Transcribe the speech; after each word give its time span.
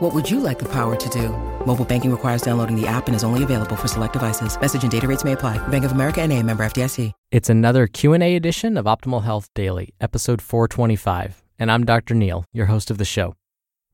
What 0.00 0.12
would 0.12 0.28
you 0.28 0.40
like 0.40 0.58
the 0.58 0.64
power 0.64 0.96
to 0.96 1.08
do? 1.10 1.28
Mobile 1.64 1.84
banking 1.84 2.10
requires 2.10 2.42
downloading 2.42 2.74
the 2.74 2.84
app 2.84 3.06
and 3.06 3.14
is 3.14 3.22
only 3.22 3.44
available 3.44 3.76
for 3.76 3.86
select 3.86 4.12
devices. 4.12 4.60
Message 4.60 4.82
and 4.82 4.90
data 4.90 5.06
rates 5.06 5.22
may 5.22 5.32
apply. 5.32 5.56
Bank 5.68 5.84
of 5.84 5.92
America 5.92 6.20
and 6.20 6.32
a 6.32 6.42
member 6.42 6.64
FDIC. 6.64 7.12
It's 7.30 7.48
another 7.48 7.86
Q&A 7.86 8.34
edition 8.34 8.76
of 8.76 8.86
Optimal 8.86 9.22
Health 9.22 9.50
Daily, 9.54 9.94
episode 10.00 10.42
425, 10.42 11.44
and 11.60 11.70
I'm 11.70 11.84
Dr. 11.84 12.16
Neal, 12.16 12.44
your 12.52 12.66
host 12.66 12.90
of 12.90 12.98
the 12.98 13.04
show. 13.04 13.36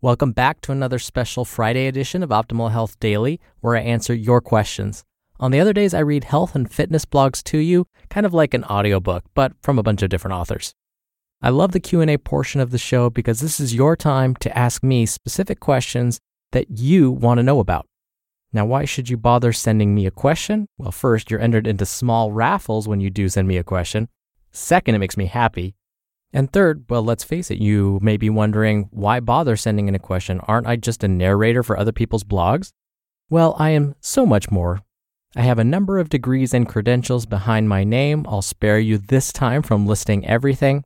Welcome 0.00 0.32
back 0.32 0.62
to 0.62 0.72
another 0.72 0.98
special 0.98 1.44
Friday 1.44 1.86
edition 1.86 2.22
of 2.22 2.30
Optimal 2.30 2.70
Health 2.70 2.98
Daily, 2.98 3.38
where 3.60 3.76
I 3.76 3.82
answer 3.82 4.14
your 4.14 4.40
questions. 4.40 5.04
On 5.38 5.50
the 5.50 5.60
other 5.60 5.74
days, 5.74 5.92
I 5.92 6.00
read 6.00 6.24
health 6.24 6.54
and 6.54 6.72
fitness 6.72 7.04
blogs 7.04 7.42
to 7.44 7.58
you, 7.58 7.86
kind 8.08 8.24
of 8.24 8.32
like 8.32 8.54
an 8.54 8.64
audiobook, 8.64 9.24
but 9.34 9.52
from 9.60 9.78
a 9.78 9.82
bunch 9.82 10.00
of 10.00 10.08
different 10.08 10.34
authors. 10.34 10.72
I 11.42 11.48
love 11.48 11.72
the 11.72 11.80
Q&A 11.80 12.18
portion 12.18 12.60
of 12.60 12.70
the 12.70 12.76
show 12.76 13.08
because 13.08 13.40
this 13.40 13.60
is 13.60 13.74
your 13.74 13.96
time 13.96 14.36
to 14.36 14.58
ask 14.58 14.82
me 14.82 15.06
specific 15.06 15.58
questions 15.58 16.20
that 16.52 16.78
you 16.78 17.10
want 17.10 17.38
to 17.38 17.42
know 17.42 17.60
about. 17.60 17.86
Now, 18.52 18.66
why 18.66 18.84
should 18.84 19.08
you 19.08 19.16
bother 19.16 19.50
sending 19.50 19.94
me 19.94 20.04
a 20.04 20.10
question? 20.10 20.66
Well, 20.76 20.92
first, 20.92 21.30
you're 21.30 21.40
entered 21.40 21.66
into 21.66 21.86
small 21.86 22.30
raffles 22.30 22.86
when 22.86 23.00
you 23.00 23.08
do 23.08 23.28
send 23.30 23.48
me 23.48 23.56
a 23.56 23.64
question. 23.64 24.08
Second, 24.50 24.96
it 24.96 24.98
makes 24.98 25.16
me 25.16 25.26
happy. 25.26 25.74
And 26.30 26.52
third, 26.52 26.84
well, 26.90 27.02
let's 27.02 27.24
face 27.24 27.50
it, 27.50 27.58
you 27.58 27.98
may 28.02 28.18
be 28.18 28.28
wondering 28.28 28.88
why 28.90 29.20
bother 29.20 29.56
sending 29.56 29.88
in 29.88 29.94
a 29.94 30.00
question? 30.00 30.40
Aren't 30.40 30.66
I 30.66 30.76
just 30.76 31.02
a 31.02 31.08
narrator 31.08 31.62
for 31.62 31.78
other 31.78 31.92
people's 31.92 32.24
blogs? 32.24 32.70
Well, 33.30 33.56
I 33.58 33.70
am 33.70 33.94
so 34.00 34.26
much 34.26 34.50
more. 34.50 34.82
I 35.34 35.42
have 35.42 35.58
a 35.58 35.64
number 35.64 35.98
of 35.98 36.10
degrees 36.10 36.52
and 36.52 36.68
credentials 36.68 37.24
behind 37.24 37.68
my 37.68 37.84
name. 37.84 38.26
I'll 38.28 38.42
spare 38.42 38.78
you 38.78 38.98
this 38.98 39.32
time 39.32 39.62
from 39.62 39.86
listing 39.86 40.26
everything. 40.26 40.84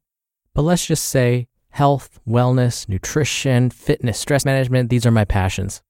But 0.55 0.63
let's 0.63 0.87
just 0.87 1.05
say 1.07 1.49
health, 1.71 2.21
wellness, 2.27 2.89
nutrition, 2.89 3.71
fitness, 3.71 4.19
stress 4.19 4.45
management, 4.45 4.89
these 4.89 5.05
are 5.05 5.11
my 5.11 5.25
passions. 5.25 5.83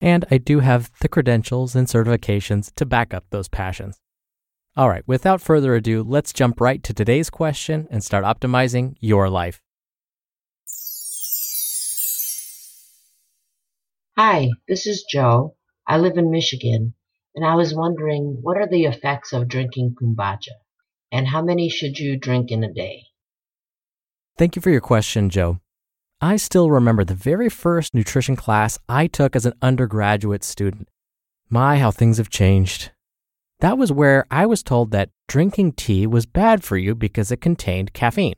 And 0.00 0.24
I 0.30 0.38
do 0.38 0.58
have 0.60 0.90
the 1.00 1.08
credentials 1.08 1.76
and 1.76 1.86
certifications 1.86 2.74
to 2.74 2.84
back 2.84 3.14
up 3.14 3.24
those 3.30 3.48
passions. 3.48 4.00
All 4.76 4.88
right, 4.88 5.02
without 5.06 5.40
further 5.40 5.74
ado, 5.74 6.02
let's 6.02 6.32
jump 6.32 6.60
right 6.60 6.82
to 6.82 6.92
today's 6.92 7.30
question 7.30 7.86
and 7.90 8.02
start 8.02 8.24
optimizing 8.24 8.94
your 9.00 9.28
life. 9.28 9.60
Hi, 14.16 14.48
this 14.66 14.86
is 14.86 15.04
Joe. 15.08 15.54
I 15.86 15.98
live 15.98 16.16
in 16.16 16.30
Michigan, 16.30 16.94
and 17.36 17.44
I 17.44 17.54
was 17.54 17.74
wondering 17.74 18.38
what 18.42 18.56
are 18.56 18.68
the 18.68 18.84
effects 18.84 19.32
of 19.32 19.48
drinking 19.48 19.94
kombucha, 20.00 20.58
and 21.12 21.26
how 21.26 21.42
many 21.42 21.68
should 21.68 21.98
you 21.98 22.18
drink 22.18 22.50
in 22.50 22.64
a 22.64 22.72
day? 22.72 23.07
Thank 24.38 24.54
you 24.54 24.62
for 24.62 24.70
your 24.70 24.80
question, 24.80 25.30
Joe. 25.30 25.58
I 26.20 26.36
still 26.36 26.70
remember 26.70 27.02
the 27.02 27.12
very 27.12 27.48
first 27.48 27.92
nutrition 27.92 28.36
class 28.36 28.78
I 28.88 29.08
took 29.08 29.34
as 29.34 29.44
an 29.44 29.54
undergraduate 29.60 30.44
student. 30.44 30.88
My, 31.50 31.78
how 31.78 31.90
things 31.90 32.18
have 32.18 32.30
changed. 32.30 32.92
That 33.58 33.76
was 33.76 33.90
where 33.90 34.26
I 34.30 34.46
was 34.46 34.62
told 34.62 34.92
that 34.92 35.10
drinking 35.26 35.72
tea 35.72 36.06
was 36.06 36.24
bad 36.24 36.62
for 36.62 36.76
you 36.76 36.94
because 36.94 37.32
it 37.32 37.40
contained 37.40 37.92
caffeine. 37.94 38.36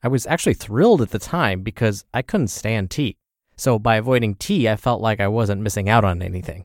I 0.00 0.06
was 0.06 0.28
actually 0.28 0.54
thrilled 0.54 1.02
at 1.02 1.10
the 1.10 1.18
time 1.18 1.62
because 1.62 2.04
I 2.14 2.22
couldn't 2.22 2.48
stand 2.48 2.92
tea. 2.92 3.16
So 3.56 3.80
by 3.80 3.96
avoiding 3.96 4.36
tea, 4.36 4.68
I 4.68 4.76
felt 4.76 5.00
like 5.00 5.18
I 5.18 5.26
wasn't 5.26 5.62
missing 5.62 5.88
out 5.88 6.04
on 6.04 6.22
anything. 6.22 6.62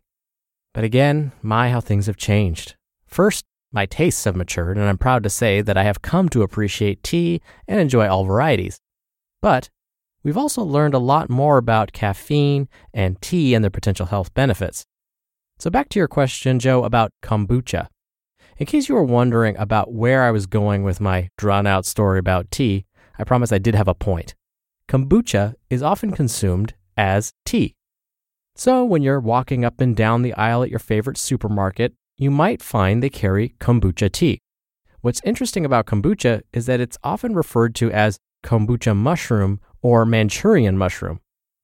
But 0.76 0.84
again, 0.84 1.32
my, 1.42 1.72
how 1.72 1.82
things 1.82 2.06
have 2.06 2.18
changed. 2.18 2.76
First, 3.08 3.44
my 3.72 3.86
tastes 3.86 4.24
have 4.24 4.36
matured, 4.36 4.78
and 4.78 4.88
I'm 4.88 4.98
proud 4.98 5.24
to 5.24 5.30
say 5.30 5.62
that 5.62 5.78
I 5.78 5.84
have 5.84 6.02
come 6.02 6.30
to 6.30 6.42
appreciate 6.42 7.04
tea 7.04 7.42
and 7.68 7.80
enjoy 7.80 8.08
all 8.08 8.24
varieties. 8.24 8.80
But 9.42 9.70
we've 10.24 10.38
also 10.38 10.64
learned 10.64 10.94
a 10.94 11.00
lot 11.00 11.30
more 11.30 11.58
about 11.58 11.92
caffeine 11.92 12.70
and 12.94 13.22
tea 13.22 13.54
and 13.54 13.64
their 13.64 13.72
potential 13.72 14.08
health 14.08 14.34
benefits. 14.34 14.86
So, 15.60 15.70
back 15.70 15.90
to 15.90 16.00
your 16.00 16.08
question, 16.08 16.60
Joe, 16.60 16.84
about 16.84 17.12
kombucha. 17.24 17.88
In 18.58 18.66
case 18.66 18.90
you 18.90 18.96
were 18.96 19.04
wondering 19.04 19.56
about 19.58 19.94
where 19.94 20.24
I 20.24 20.32
was 20.32 20.48
going 20.48 20.84
with 20.84 21.00
my 21.00 21.30
drawn 21.38 21.68
out 21.68 21.86
story 21.86 22.20
about 22.20 22.50
tea, 22.52 22.86
I 23.20 23.24
promise 23.24 23.52
I 23.52 23.58
did 23.58 23.76
have 23.76 23.88
a 23.88 23.94
point. 23.94 24.36
Kombucha 24.88 25.56
is 25.70 25.84
often 25.84 26.12
consumed 26.12 26.74
as 26.96 27.34
tea. 27.46 27.76
So, 28.56 28.84
when 28.84 29.04
you're 29.04 29.20
walking 29.20 29.66
up 29.66 29.82
and 29.82 29.96
down 29.96 30.22
the 30.22 30.34
aisle 30.34 30.64
at 30.64 30.70
your 30.70 30.80
favorite 30.80 31.18
supermarket, 31.18 31.94
you 32.18 32.32
might 32.32 32.62
find 32.62 33.02
they 33.02 33.10
carry 33.10 33.56
kombucha 33.60 34.12
tea. 34.12 34.40
What's 35.02 35.22
interesting 35.24 35.66
about 35.66 35.86
kombucha 35.86 36.42
is 36.52 36.66
that 36.66 36.80
it's 36.80 36.98
often 37.04 37.36
referred 37.36 37.76
to 37.76 37.92
as 37.92 38.18
kombucha 38.44 38.96
mushroom 38.96 39.60
or 39.82 40.06
Manchurian 40.06 40.78
mushroom. 40.78 41.20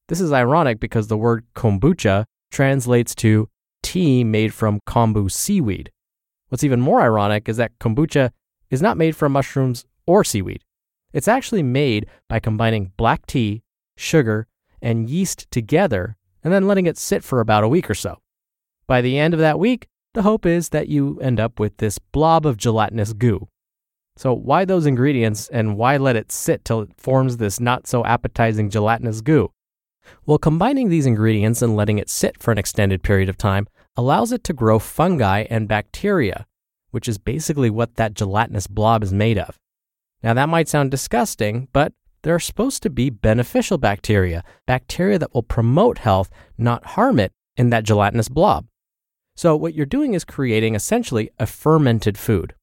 This 0.08 0.22
is 0.22 0.32
ironic 0.32 0.80
because 0.80 1.08
the 1.08 1.18
word 1.18 1.46
kombucha 1.56 2.26
translates 2.52 3.16
to 3.16 3.50
tea 3.82 4.24
made 4.24 4.54
from 4.54 4.80
kombu 4.88 5.32
seaweed. 5.32 5.92
What's 6.50 6.64
even 6.64 6.82
more 6.82 7.02
ironic 7.02 7.50
is 7.50 7.58
that 7.58 7.80
kombucha 7.80 8.32
is 8.70 8.82
not 8.82 8.98
made 8.98 9.16
from 9.16 9.32
mushrooms 9.32 9.86
or 10.06 10.24
seaweed. 10.24 10.64
It's 11.14 11.28
actually 11.28 11.64
made 11.64 12.08
by 12.30 12.40
combining 12.40 12.92
black 12.98 13.26
tea, 13.26 13.64
sugar, 13.98 14.48
and 14.82 15.10
yeast 15.10 15.50
together 15.50 16.18
and 16.44 16.54
then 16.54 16.68
letting 16.68 16.86
it 16.86 16.98
sit 16.98 17.24
for 17.24 17.40
about 17.40 17.64
a 17.64 17.68
week 17.68 17.90
or 17.90 17.96
so. 17.96 18.20
By 18.86 19.02
the 19.02 19.18
end 19.18 19.34
of 19.34 19.40
that 19.40 19.60
week, 19.60 19.88
the 20.14 20.22
hope 20.22 20.46
is 20.46 20.70
that 20.70 20.88
you 20.88 21.20
end 21.20 21.40
up 21.40 21.60
with 21.60 21.78
this 21.78 22.00
blob 22.00 22.46
of 22.46 22.58
gelatinous 22.58 23.14
goo. 23.14 23.48
So, 24.16 24.34
why 24.34 24.64
those 24.66 24.86
ingredients 24.86 25.50
and 25.50 25.76
why 25.76 25.98
let 25.98 26.16
it 26.16 26.32
sit 26.32 26.64
till 26.64 26.82
it 26.82 26.90
forms 26.98 27.38
this 27.38 27.60
not 27.60 27.88
so 27.88 28.06
appetizing 28.06 28.70
gelatinous 28.70 29.22
goo? 29.22 29.52
Well, 30.26 30.38
combining 30.38 30.90
these 30.90 31.06
ingredients 31.06 31.62
and 31.62 31.76
letting 31.76 31.98
it 31.98 32.10
sit 32.10 32.42
for 32.42 32.52
an 32.52 32.58
extended 32.58 33.02
period 33.02 33.30
of 33.30 33.38
time 33.38 33.68
allows 33.96 34.32
it 34.32 34.44
to 34.46 34.54
grow 34.54 34.78
fungi 34.78 35.46
and 35.50 35.68
bacteria, 35.68 36.46
which 36.92 37.08
is 37.08 37.18
basically 37.18 37.70
what 37.70 37.96
that 37.96 38.14
gelatinous 38.14 38.68
blob 38.68 39.04
is 39.04 39.14
made 39.14 39.38
of. 39.38 39.58
Now, 40.22 40.34
that 40.36 40.50
might 40.50 40.70
sound 40.70 40.92
disgusting, 40.92 41.68
but 41.74 41.94
there 42.22 42.36
are 42.36 42.40
supposed 42.40 42.84
to 42.84 42.90
be 42.90 43.10
beneficial 43.10 43.78
bacteria, 43.78 44.44
bacteria 44.66 45.18
that 45.20 45.34
will 45.34 45.44
promote 45.44 46.00
health, 46.00 46.30
not 46.58 46.86
harm 46.86 47.20
it, 47.20 47.32
in 47.58 47.70
that 47.70 47.84
gelatinous 47.84 48.30
blob. 48.30 48.66
So, 49.36 49.56
what 49.56 49.74
you're 49.74 49.86
doing 49.88 50.14
is 50.14 50.24
creating 50.24 50.76
essentially 50.76 51.32
a 51.40 51.48
fermented 51.48 52.18
food. 52.18 52.54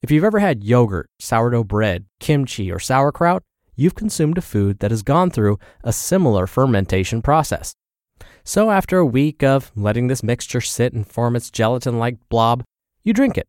If 0.00 0.10
you've 0.10 0.24
ever 0.24 0.38
had 0.38 0.62
yogurt, 0.62 1.10
sourdough 1.18 1.64
bread, 1.64 2.06
kimchi, 2.20 2.70
or 2.70 2.78
sauerkraut, 2.78 3.42
you've 3.74 3.96
consumed 3.96 4.38
a 4.38 4.42
food 4.42 4.78
that 4.78 4.92
has 4.92 5.02
gone 5.02 5.30
through 5.30 5.58
a 5.82 5.92
similar 5.92 6.46
fermentation 6.46 7.20
process. 7.20 7.74
So, 8.44 8.70
after 8.70 8.98
a 8.98 9.06
week 9.06 9.42
of 9.42 9.72
letting 9.74 10.06
this 10.06 10.22
mixture 10.22 10.60
sit 10.60 10.92
and 10.92 11.06
form 11.06 11.34
its 11.34 11.50
gelatin 11.50 11.98
like 11.98 12.16
blob, 12.28 12.62
you 13.02 13.12
drink 13.12 13.36
it. 13.36 13.48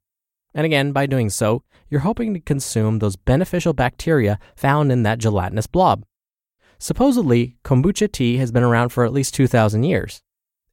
And 0.53 0.65
again, 0.65 0.91
by 0.91 1.05
doing 1.05 1.29
so, 1.29 1.63
you're 1.89 2.01
hoping 2.01 2.33
to 2.33 2.39
consume 2.39 2.99
those 2.99 3.15
beneficial 3.15 3.73
bacteria 3.73 4.39
found 4.55 4.91
in 4.91 5.03
that 5.03 5.19
gelatinous 5.19 5.67
blob. 5.67 6.03
Supposedly, 6.79 7.57
kombucha 7.63 8.11
tea 8.11 8.37
has 8.37 8.51
been 8.51 8.63
around 8.63 8.89
for 8.89 9.05
at 9.05 9.13
least 9.13 9.35
2,000 9.35 9.83
years. 9.83 10.21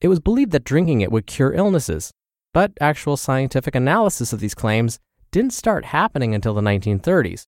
It 0.00 0.08
was 0.08 0.20
believed 0.20 0.52
that 0.52 0.64
drinking 0.64 1.00
it 1.00 1.10
would 1.10 1.26
cure 1.26 1.52
illnesses, 1.52 2.12
but 2.54 2.72
actual 2.80 3.16
scientific 3.16 3.74
analysis 3.74 4.32
of 4.32 4.38
these 4.38 4.54
claims 4.54 5.00
didn't 5.32 5.52
start 5.52 5.86
happening 5.86 6.34
until 6.34 6.54
the 6.54 6.60
1930s. 6.60 7.44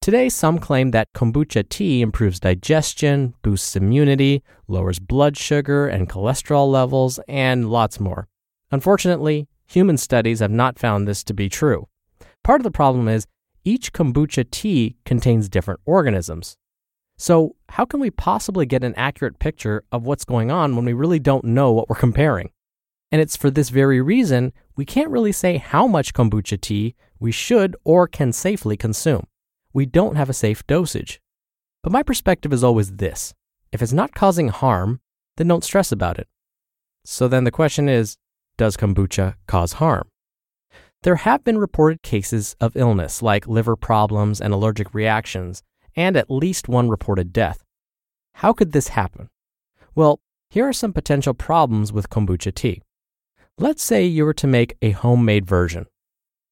Today, 0.00 0.28
some 0.28 0.58
claim 0.58 0.90
that 0.90 1.12
kombucha 1.14 1.68
tea 1.68 2.02
improves 2.02 2.40
digestion, 2.40 3.34
boosts 3.42 3.76
immunity, 3.76 4.42
lowers 4.66 4.98
blood 4.98 5.36
sugar 5.36 5.86
and 5.86 6.08
cholesterol 6.08 6.70
levels, 6.70 7.20
and 7.28 7.70
lots 7.70 8.00
more. 8.00 8.26
Unfortunately, 8.70 9.48
human 9.66 9.96
studies 9.96 10.40
have 10.40 10.50
not 10.50 10.78
found 10.78 11.06
this 11.06 11.22
to 11.24 11.34
be 11.34 11.48
true. 11.48 11.86
Part 12.42 12.60
of 12.60 12.64
the 12.64 12.70
problem 12.70 13.08
is 13.08 13.26
each 13.64 13.92
kombucha 13.92 14.50
tea 14.50 14.96
contains 15.04 15.48
different 15.48 15.80
organisms. 15.84 16.56
So, 17.20 17.56
how 17.70 17.84
can 17.84 17.98
we 17.98 18.10
possibly 18.10 18.64
get 18.64 18.84
an 18.84 18.94
accurate 18.94 19.40
picture 19.40 19.82
of 19.90 20.06
what's 20.06 20.24
going 20.24 20.52
on 20.52 20.76
when 20.76 20.84
we 20.84 20.92
really 20.92 21.18
don't 21.18 21.44
know 21.44 21.72
what 21.72 21.88
we're 21.88 21.96
comparing? 21.96 22.50
And 23.10 23.20
it's 23.20 23.36
for 23.36 23.50
this 23.50 23.70
very 23.70 24.00
reason 24.00 24.52
we 24.76 24.84
can't 24.84 25.10
really 25.10 25.32
say 25.32 25.56
how 25.56 25.88
much 25.88 26.14
kombucha 26.14 26.60
tea 26.60 26.94
we 27.18 27.32
should 27.32 27.74
or 27.82 28.06
can 28.06 28.32
safely 28.32 28.76
consume. 28.76 29.26
We 29.72 29.84
don't 29.84 30.14
have 30.14 30.30
a 30.30 30.34
safe 30.34 30.64
dosage. 30.68 31.20
But 31.82 31.90
my 31.90 32.04
perspective 32.04 32.52
is 32.52 32.62
always 32.62 32.92
this 32.92 33.34
if 33.72 33.82
it's 33.82 33.92
not 33.92 34.14
causing 34.14 34.48
harm, 34.48 35.00
then 35.36 35.48
don't 35.48 35.64
stress 35.64 35.90
about 35.90 36.18
it. 36.18 36.28
So 37.04 37.26
then 37.26 37.42
the 37.42 37.50
question 37.50 37.88
is 37.88 38.16
does 38.56 38.76
kombucha 38.76 39.34
cause 39.48 39.74
harm? 39.74 40.08
There 41.02 41.16
have 41.16 41.42
been 41.42 41.58
reported 41.58 42.02
cases 42.02 42.54
of 42.60 42.76
illness 42.76 43.22
like 43.22 43.48
liver 43.48 43.74
problems 43.74 44.40
and 44.40 44.54
allergic 44.54 44.94
reactions 44.94 45.64
and 45.98 46.16
at 46.16 46.30
least 46.30 46.68
one 46.68 46.88
reported 46.88 47.32
death. 47.32 47.64
How 48.34 48.52
could 48.52 48.70
this 48.70 48.88
happen? 48.88 49.28
Well, 49.96 50.20
here 50.48 50.68
are 50.68 50.72
some 50.72 50.92
potential 50.92 51.34
problems 51.34 51.92
with 51.92 52.08
kombucha 52.08 52.54
tea. 52.54 52.82
Let's 53.58 53.82
say 53.82 54.06
you 54.06 54.24
were 54.24 54.34
to 54.34 54.46
make 54.46 54.76
a 54.80 54.92
homemade 54.92 55.44
version. 55.44 55.86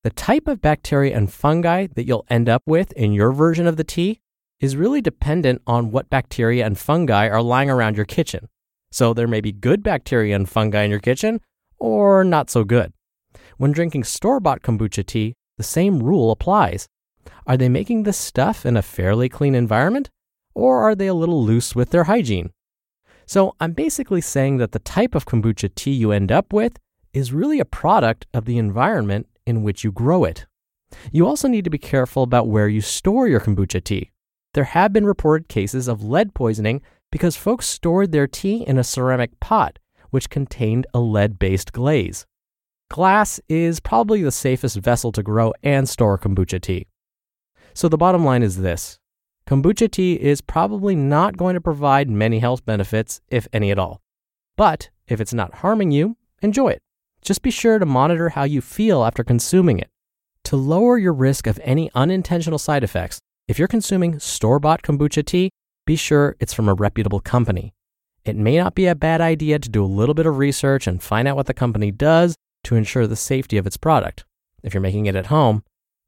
The 0.03 0.11
type 0.11 0.49
of 0.49 0.61
bacteria 0.61 1.17
and 1.17 1.33
fungi 1.33 1.87
that 1.95 2.07
you'll 2.07 2.27
end 2.29 2.49
up 2.49 2.63
with 2.67 2.91
in 2.95 3.13
your 3.13 3.31
version 3.31 3.69
of 3.69 3.77
the 3.77 3.85
tea 3.85 4.19
is 4.59 4.77
really 4.77 5.01
dependent 5.01 5.63
on 5.65 5.93
what 5.93 6.11
bacteria 6.11 6.67
and 6.67 6.77
fungi 6.77 7.29
are 7.29 7.41
lying 7.41 7.71
around 7.71 7.95
your 7.95 8.05
kitchen. 8.05 8.49
So 8.91 9.15
there 9.15 9.29
may 9.29 9.41
be 9.41 9.53
good 9.53 9.81
bacteria 9.81 10.35
and 10.35 10.49
fungi 10.49 10.83
in 10.83 10.91
your 10.91 10.99
kitchen, 10.99 11.41
or 11.79 12.25
not 12.25 12.51
so 12.51 12.65
good. 12.65 12.93
When 13.59 13.71
drinking 13.71 14.05
store 14.05 14.41
bought 14.41 14.63
kombucha 14.63 15.07
tea, 15.07 15.35
the 15.57 15.63
same 15.63 16.03
rule 16.03 16.33
applies. 16.33 16.89
Are 17.47 17.57
they 17.57 17.69
making 17.69 18.03
this 18.03 18.19
stuff 18.19 18.67
in 18.67 18.77
a 18.77 18.83
fairly 18.83 19.29
clean 19.29 19.55
environment? 19.55 20.11
Or 20.55 20.81
are 20.81 20.95
they 20.95 21.07
a 21.07 21.15
little 21.15 21.45
loose 21.45 21.75
with 21.75 21.91
their 21.91 22.05
hygiene? 22.05 22.51
So 23.27 23.55
I'm 23.61 23.73
basically 23.73 24.21
saying 24.21 24.59
that 24.59 24.73
the 24.73 24.79
type 24.79 25.15
of 25.15 25.27
kombucha 25.27 25.75
tea 25.75 25.93
you 25.93 26.13
end 26.13 26.31
up 26.31 26.53
with 26.53 26.79
is 27.13 27.33
really 27.33 27.61
a 27.61 27.65
product 27.65 28.27
of 28.33 28.45
the 28.45 28.59
environment 28.59 29.27
in 29.47 29.63
which 29.63 29.83
you 29.85 29.91
grow 29.91 30.25
it. 30.25 30.47
You 31.13 31.27
also 31.27 31.49
need 31.49 31.65
to 31.65 31.71
be 31.71 31.79
careful 31.79 32.23
about 32.23 32.49
where 32.49 32.69
you 32.69 32.81
store 32.81 33.27
your 33.27 33.41
kombucha 33.41 33.83
tea. 33.83 34.13
There 34.55 34.65
have 34.65 34.93
been 34.93 35.07
reported 35.07 35.49
cases 35.49 35.89
of 35.89 36.05
lead 36.05 36.35
poisoning 36.35 36.83
because 37.11 37.37
folks 37.37 37.67
stored 37.67 38.13
their 38.13 38.27
tea 38.27 38.65
in 38.67 38.79
a 38.79 38.85
ceramic 38.85 39.39
pot, 39.41 39.79
which 40.11 40.31
contained 40.31 40.87
a 40.95 41.01
lead 41.01 41.39
based 41.39 41.73
glaze. 41.73 42.27
Glass 42.89 43.41
is 43.49 43.81
probably 43.81 44.23
the 44.23 44.31
safest 44.31 44.77
vessel 44.77 45.11
to 45.13 45.23
grow 45.23 45.53
and 45.63 45.89
store 45.89 46.17
kombucha 46.17 46.61
tea. 46.61 46.87
So 47.77 47.91
the 47.91 47.99
bottom 47.99 48.25
line 48.25 48.43
is 48.43 48.57
this 48.57 48.99
kombucha 49.47 49.91
tea 49.91 50.15
is 50.15 50.41
probably 50.41 50.97
not 50.97 51.37
going 51.37 51.53
to 51.53 51.61
provide 51.61 52.09
many 52.09 52.39
health 52.39 52.65
benefits, 52.65 53.21
if 53.29 53.47
any 53.53 53.71
at 53.71 53.79
all. 53.79 54.01
But 54.57 54.89
if 55.09 55.21
it's 55.21 55.35
not 55.35 55.57
harming 55.57 55.91
you, 55.91 56.17
enjoy 56.41 56.69
it. 56.69 56.81
Just 57.21 57.43
be 57.43 57.51
sure 57.51 57.79
to 57.79 57.85
monitor 57.85 58.31
how 58.31 58.45
you 58.45 58.63
feel 58.63 59.05
after 59.05 59.23
consuming 59.23 59.79
it. 59.79 59.91
To 60.45 60.57
lower 60.57 60.97
your 60.97 61.13
risk 61.13 61.47
of 61.47 61.61
any 61.63 61.91
unintentional 61.95 62.59
side 62.59 62.83
effects, 62.83 63.21
if 63.47 63.59
you're 63.59 63.69
consuming 63.69 64.21
store 64.21 64.59
bought 64.59 64.81
kombucha 64.81 65.27
tea, 65.27 65.51
be 65.85 65.97
sure 65.97 66.35
it's 66.41 66.55
from 66.55 66.71
a 66.71 66.75
reputable 66.75 67.21
company. 67.21 67.75
It 68.25 68.37
may 68.37 68.57
not 68.57 68.75
be 68.75 68.87
a 68.87 68.95
bad 68.95 69.21
idea 69.21 69.59
to 69.59 69.69
do 69.69 69.85
a 69.85 69.97
little 70.01 70.15
bit 70.15 70.25
of 70.25 70.39
research 70.39 70.87
and 70.87 71.03
find 71.03 71.29
out 71.29 71.37
what 71.37 71.45
the 71.45 71.53
company 71.53 71.91
does 71.91 72.37
to 72.65 72.75
ensure 72.75 73.07
the 73.07 73.17
safety 73.17 73.59
of 73.59 73.67
its 73.67 73.77
product. 73.77 74.25
If 74.63 74.73
you're 74.73 74.81
making 74.81 75.05
it 75.05 75.15
at 75.15 75.27
home, 75.27 75.63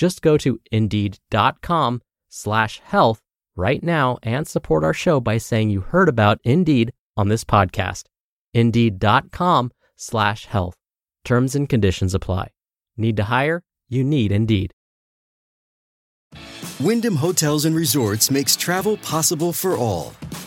Just 0.00 0.22
go 0.22 0.38
to 0.38 0.58
indeed.com 0.72 2.00
slash 2.30 2.80
health 2.82 3.20
right 3.54 3.82
now 3.82 4.16
and 4.22 4.48
support 4.48 4.82
our 4.82 4.94
show 4.94 5.20
by 5.20 5.36
saying 5.36 5.68
you 5.68 5.82
heard 5.82 6.08
about 6.08 6.40
Indeed 6.42 6.94
on 7.18 7.28
this 7.28 7.44
podcast. 7.44 8.04
Indeed.com 8.54 9.72
slash 9.96 10.46
health. 10.46 10.76
Terms 11.26 11.54
and 11.54 11.68
conditions 11.68 12.14
apply. 12.14 12.48
Need 12.96 13.18
to 13.18 13.24
hire? 13.24 13.62
You 13.90 14.02
need 14.02 14.32
Indeed. 14.32 14.72
Wyndham 16.80 17.16
Hotels 17.16 17.66
and 17.66 17.76
Resorts 17.76 18.30
makes 18.30 18.56
travel 18.56 18.96
possible 18.96 19.52
for 19.52 19.76
all. 19.76 20.14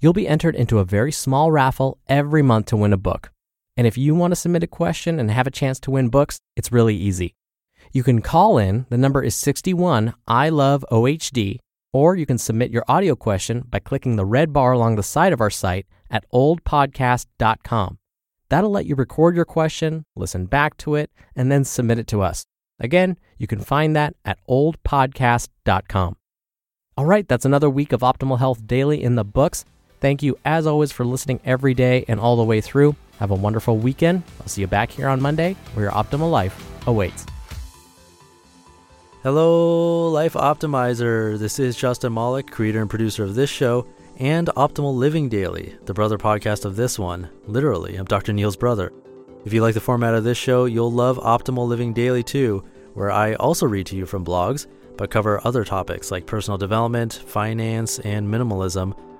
You'll 0.00 0.12
be 0.12 0.28
entered 0.28 0.54
into 0.54 0.78
a 0.78 0.84
very 0.84 1.12
small 1.12 1.50
raffle 1.50 1.98
every 2.08 2.42
month 2.42 2.66
to 2.66 2.76
win 2.76 2.92
a 2.92 2.98
book. 2.98 3.30
And 3.76 3.86
if 3.86 3.98
you 3.98 4.14
want 4.14 4.32
to 4.32 4.36
submit 4.36 4.62
a 4.62 4.68
question 4.68 5.18
and 5.18 5.30
have 5.30 5.46
a 5.46 5.50
chance 5.50 5.80
to 5.80 5.90
win 5.90 6.08
books, 6.08 6.38
it's 6.56 6.72
really 6.72 6.96
easy. 6.96 7.34
You 7.92 8.02
can 8.02 8.22
call 8.22 8.58
in, 8.58 8.86
the 8.90 8.98
number 8.98 9.22
is 9.22 9.34
61 9.34 10.14
I 10.26 10.48
love 10.48 10.84
OHD, 10.90 11.58
or 11.92 12.16
you 12.16 12.26
can 12.26 12.38
submit 12.38 12.70
your 12.70 12.84
audio 12.88 13.14
question 13.14 13.64
by 13.68 13.78
clicking 13.78 14.16
the 14.16 14.24
red 14.24 14.52
bar 14.52 14.72
along 14.72 14.96
the 14.96 15.02
side 15.02 15.32
of 15.32 15.40
our 15.40 15.50
site 15.50 15.86
at 16.10 16.24
oldpodcast.com. 16.32 17.98
That'll 18.48 18.70
let 18.70 18.86
you 18.86 18.94
record 18.94 19.36
your 19.36 19.44
question, 19.44 20.04
listen 20.14 20.46
back 20.46 20.76
to 20.78 20.96
it, 20.96 21.10
and 21.34 21.50
then 21.50 21.64
submit 21.64 21.98
it 21.98 22.06
to 22.08 22.20
us. 22.20 22.46
Again, 22.78 23.16
you 23.38 23.46
can 23.46 23.60
find 23.60 23.94
that 23.96 24.14
at 24.24 24.38
oldpodcast.com. 24.48 26.16
All 26.96 27.06
right, 27.06 27.26
that's 27.26 27.44
another 27.44 27.70
week 27.70 27.92
of 27.92 28.00
Optimal 28.00 28.38
Health 28.38 28.66
Daily 28.66 29.02
in 29.02 29.14
the 29.16 29.24
books. 29.24 29.64
Thank 30.04 30.22
you, 30.22 30.36
as 30.44 30.66
always, 30.66 30.92
for 30.92 31.02
listening 31.06 31.40
every 31.46 31.72
day 31.72 32.04
and 32.08 32.20
all 32.20 32.36
the 32.36 32.44
way 32.44 32.60
through. 32.60 32.94
Have 33.20 33.30
a 33.30 33.34
wonderful 33.34 33.78
weekend. 33.78 34.22
I'll 34.38 34.48
see 34.48 34.60
you 34.60 34.66
back 34.66 34.90
here 34.90 35.08
on 35.08 35.18
Monday 35.18 35.56
where 35.72 35.86
your 35.86 35.92
optimal 35.92 36.30
life 36.30 36.62
awaits. 36.86 37.24
Hello, 39.22 40.10
Life 40.10 40.34
Optimizer. 40.34 41.38
This 41.38 41.58
is 41.58 41.74
Justin 41.74 42.12
Malik, 42.12 42.50
creator 42.50 42.82
and 42.82 42.90
producer 42.90 43.24
of 43.24 43.34
this 43.34 43.48
show 43.48 43.86
and 44.18 44.48
Optimal 44.48 44.94
Living 44.94 45.30
Daily, 45.30 45.74
the 45.86 45.94
brother 45.94 46.18
podcast 46.18 46.66
of 46.66 46.76
this 46.76 46.98
one. 46.98 47.30
Literally, 47.46 47.96
I'm 47.96 48.04
Dr. 48.04 48.34
Neal's 48.34 48.56
brother. 48.56 48.92
If 49.46 49.54
you 49.54 49.62
like 49.62 49.72
the 49.72 49.80
format 49.80 50.12
of 50.12 50.22
this 50.22 50.36
show, 50.36 50.66
you'll 50.66 50.92
love 50.92 51.16
Optimal 51.16 51.66
Living 51.66 51.94
Daily 51.94 52.22
too, 52.22 52.62
where 52.92 53.10
I 53.10 53.36
also 53.36 53.64
read 53.64 53.86
to 53.86 53.96
you 53.96 54.04
from 54.04 54.22
blogs, 54.22 54.66
but 54.98 55.10
cover 55.10 55.40
other 55.44 55.64
topics 55.64 56.10
like 56.10 56.26
personal 56.26 56.58
development, 56.58 57.14
finance, 57.26 58.00
and 58.00 58.28
minimalism 58.28 58.94